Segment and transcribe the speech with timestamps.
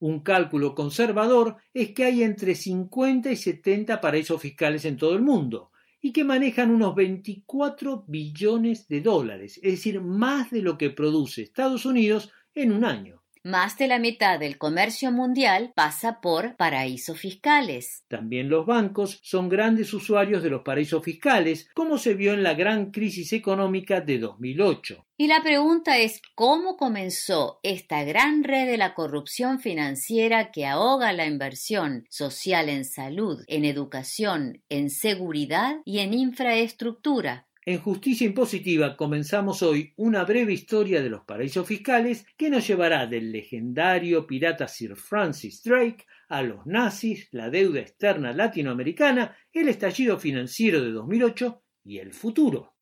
[0.00, 5.22] Un cálculo conservador es que hay entre 50 y 70 paraísos fiscales en todo el
[5.22, 10.90] mundo y que manejan unos 24 billones de dólares, es decir, más de lo que
[10.90, 13.17] produce Estados Unidos en un año.
[13.48, 18.04] Más de la mitad del comercio mundial pasa por paraísos fiscales.
[18.06, 22.52] También los bancos son grandes usuarios de los paraísos fiscales, como se vio en la
[22.52, 25.06] gran crisis económica de 2008.
[25.16, 31.14] Y la pregunta es cómo comenzó esta gran red de la corrupción financiera que ahoga
[31.14, 38.96] la inversión social en salud, en educación, en seguridad y en infraestructura, en Justicia Impositiva
[38.96, 44.66] comenzamos hoy una breve historia de los paraísos fiscales que nos llevará del legendario pirata
[44.66, 51.62] Sir Francis Drake a los nazis, la deuda externa latinoamericana, el estallido financiero de 2008
[51.84, 52.72] y el futuro.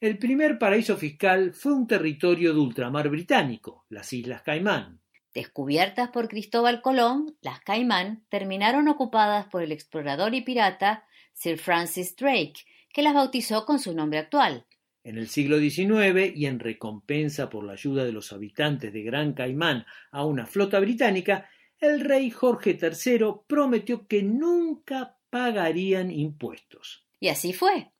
[0.00, 5.02] El primer paraíso fiscal fue un territorio de ultramar británico, las Islas Caimán.
[5.38, 12.16] Descubiertas por Cristóbal Colón, las Caimán terminaron ocupadas por el explorador y pirata Sir Francis
[12.16, 12.54] Drake,
[12.92, 14.66] que las bautizó con su nombre actual.
[15.04, 19.32] En el siglo XIX, y en recompensa por la ayuda de los habitantes de Gran
[19.32, 21.48] Caimán a una flota británica,
[21.78, 27.06] el rey Jorge III prometió que nunca pagarían impuestos.
[27.20, 27.92] Y así fue.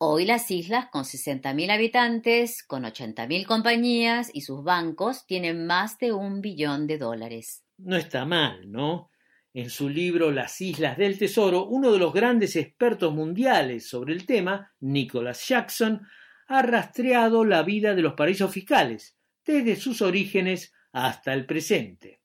[0.00, 6.12] Hoy las islas, con 60.000 habitantes, con 80.000 compañías y sus bancos, tienen más de
[6.12, 7.64] un billón de dólares.
[7.78, 9.10] No está mal, ¿no?
[9.52, 14.24] En su libro Las Islas del Tesoro, uno de los grandes expertos mundiales sobre el
[14.24, 16.06] tema, Nicholas Jackson,
[16.46, 22.20] ha rastreado la vida de los paraísos fiscales, desde sus orígenes hasta el presente.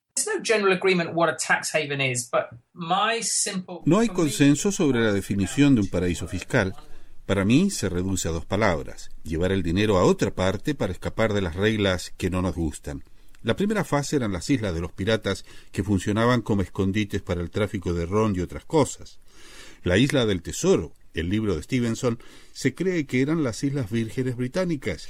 [3.86, 6.76] No hay consenso sobre la definición de un paraíso fiscal,
[7.26, 11.34] para mí se reduce a dos palabras, llevar el dinero a otra parte para escapar
[11.34, 13.04] de las reglas que no nos gustan.
[13.44, 17.50] La primera fase eran las islas de los piratas que funcionaban como escondites para el
[17.50, 19.20] tráfico de ron y otras cosas.
[19.84, 22.20] La isla del tesoro, el libro de Stevenson,
[22.54, 25.10] se cree que eran las Islas Vírgenes Británicas,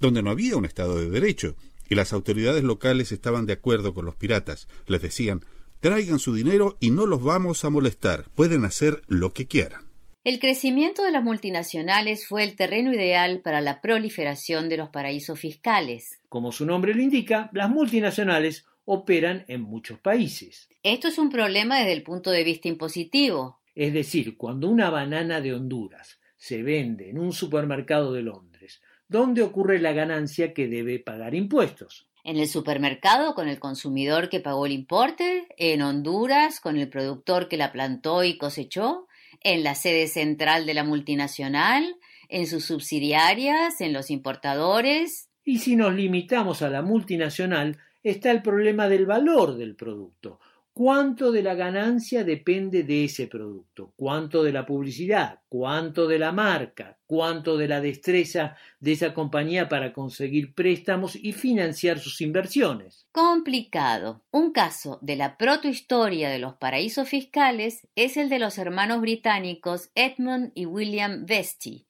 [0.00, 1.56] donde no había un Estado de Derecho,
[1.88, 4.68] y las autoridades locales estaban de acuerdo con los piratas.
[4.86, 5.44] Les decían,
[5.80, 9.91] traigan su dinero y no los vamos a molestar, pueden hacer lo que quieran.
[10.24, 15.40] El crecimiento de las multinacionales fue el terreno ideal para la proliferación de los paraísos
[15.40, 16.20] fiscales.
[16.28, 20.68] Como su nombre lo indica, las multinacionales operan en muchos países.
[20.84, 23.58] Esto es un problema desde el punto de vista impositivo.
[23.74, 29.42] Es decir, cuando una banana de Honduras se vende en un supermercado de Londres, ¿dónde
[29.42, 32.06] ocurre la ganancia que debe pagar impuestos?
[32.22, 37.48] En el supermercado con el consumidor que pagó el importe, en Honduras con el productor
[37.48, 39.08] que la plantó y cosechó,
[39.44, 41.96] en la sede central de la multinacional,
[42.28, 45.28] en sus subsidiarias, en los importadores.
[45.44, 50.40] Y si nos limitamos a la multinacional, está el problema del valor del producto
[50.72, 56.32] cuánto de la ganancia depende de ese producto, cuánto de la publicidad, cuánto de la
[56.32, 63.06] marca, cuánto de la destreza de esa compañía para conseguir préstamos y financiar sus inversiones.
[63.12, 64.22] Complicado.
[64.30, 69.90] Un caso de la protohistoria de los paraísos fiscales es el de los hermanos británicos
[69.94, 71.86] Edmund y William Vesty,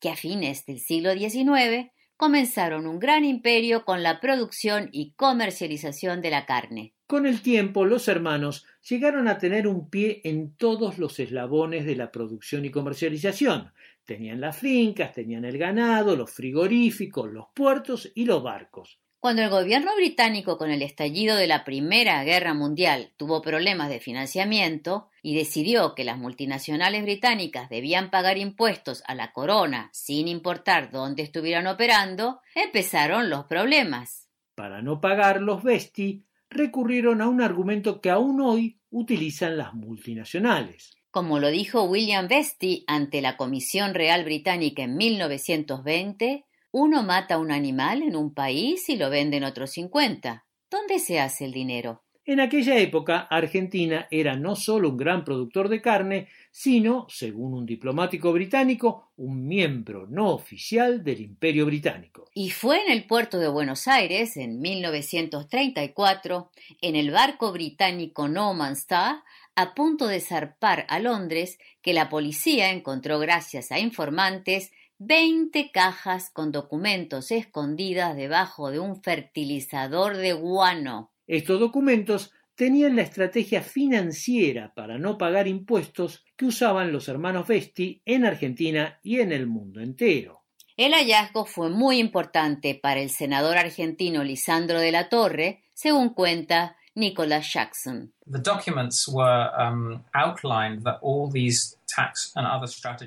[0.00, 6.22] que a fines del siglo XIX comenzaron un gran imperio con la producción y comercialización
[6.22, 6.94] de la carne.
[7.06, 11.96] Con el tiempo, los hermanos llegaron a tener un pie en todos los eslabones de
[11.96, 13.72] la producción y comercialización.
[14.04, 19.00] Tenían las fincas, tenían el ganado, los frigoríficos, los puertos y los barcos.
[19.24, 23.98] Cuando el gobierno británico, con el estallido de la Primera Guerra Mundial, tuvo problemas de
[23.98, 30.90] financiamiento y decidió que las multinacionales británicas debían pagar impuestos a la corona sin importar
[30.90, 34.28] dónde estuvieran operando, empezaron los problemas.
[34.54, 40.98] Para no pagar los Vesti, recurrieron a un argumento que aún hoy utilizan las multinacionales.
[41.10, 46.44] Como lo dijo William Vesty ante la Comisión Real Británica en 1920,
[46.76, 50.44] uno mata a un animal en un país y lo vende en otros 50.
[50.68, 52.02] ¿Dónde se hace el dinero?
[52.24, 57.64] En aquella época, Argentina era no solo un gran productor de carne, sino, según un
[57.64, 62.24] diplomático británico, un miembro no oficial del Imperio Británico.
[62.34, 66.50] Y fue en el puerto de Buenos Aires, en 1934,
[66.80, 69.22] en el barco británico No Man's Star,
[69.54, 76.30] a punto de zarpar a Londres, que la policía encontró, gracias a informantes, 20 cajas
[76.30, 81.10] con documentos escondidas debajo de un fertilizador de guano.
[81.26, 88.02] Estos documentos tenían la estrategia financiera para no pagar impuestos que usaban los hermanos Vesti
[88.04, 90.44] en Argentina y en el mundo entero.
[90.76, 96.76] El hallazgo fue muy importante para el senador argentino Lisandro de la Torre, según cuenta
[96.96, 98.12] Nicholas Jackson.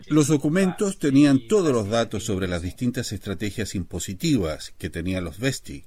[0.07, 5.85] Los documentos tenían todos los datos sobre las distintas estrategias impositivas que tenían los Vesti.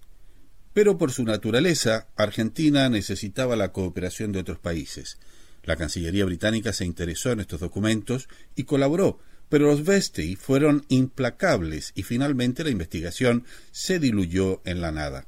[0.72, 5.18] Pero por su naturaleza, Argentina necesitaba la cooperación de otros países.
[5.62, 9.18] La Cancillería británica se interesó en estos documentos y colaboró,
[9.48, 15.26] pero los Vesti fueron implacables y finalmente la investigación se diluyó en la nada.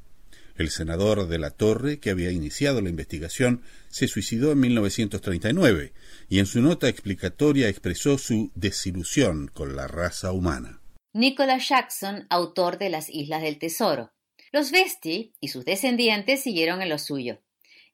[0.62, 5.92] El senador de la Torre, que había iniciado la investigación, se suicidó en 1939
[6.28, 10.80] y en su nota explicatoria expresó su desilusión con la raza humana.
[11.12, 14.12] Nicholas Jackson, autor de Las Islas del Tesoro.
[14.52, 17.40] Los Vesti y sus descendientes siguieron en lo suyo.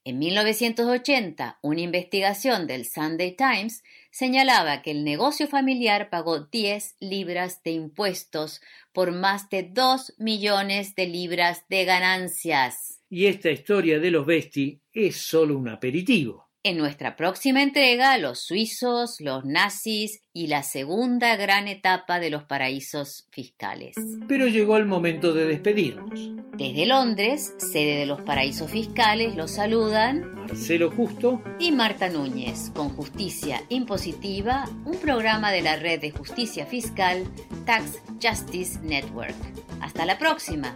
[0.09, 7.63] En 1980, una investigación del Sunday Times señalaba que el negocio familiar pagó 10 libras
[7.63, 8.63] de impuestos
[8.95, 13.03] por más de 2 millones de libras de ganancias.
[13.11, 16.48] Y esta historia de los Vesti es solo un aperitivo.
[16.65, 22.45] En nuestra próxima entrega, los suizos, los nazis y la segunda gran etapa de los
[22.45, 23.95] paraísos fiscales.
[24.27, 26.33] Pero llegó el momento de despedirnos.
[26.57, 32.89] Desde Londres, sede de los paraísos fiscales, los saludan Marcelo Justo y Marta Núñez con
[32.89, 37.25] Justicia Impositiva, un programa de la Red de Justicia Fiscal
[37.67, 39.37] Tax Justice Network.
[39.81, 40.75] Hasta la próxima.